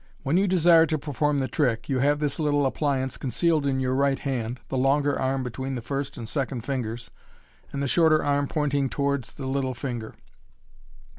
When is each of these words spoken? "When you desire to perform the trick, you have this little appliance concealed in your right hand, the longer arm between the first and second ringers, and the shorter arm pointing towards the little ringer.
"When 0.23 0.35
you 0.35 0.47
desire 0.47 0.87
to 0.87 0.97
perform 0.97 1.37
the 1.37 1.47
trick, 1.47 1.87
you 1.87 1.99
have 1.99 2.17
this 2.17 2.39
little 2.39 2.65
appliance 2.65 3.17
concealed 3.17 3.67
in 3.67 3.79
your 3.79 3.93
right 3.93 4.17
hand, 4.17 4.59
the 4.69 4.75
longer 4.79 5.19
arm 5.19 5.43
between 5.43 5.75
the 5.75 5.81
first 5.83 6.17
and 6.17 6.27
second 6.27 6.67
ringers, 6.67 7.11
and 7.71 7.83
the 7.83 7.87
shorter 7.87 8.23
arm 8.23 8.47
pointing 8.47 8.89
towards 8.89 9.33
the 9.35 9.45
little 9.45 9.77
ringer. 9.83 10.15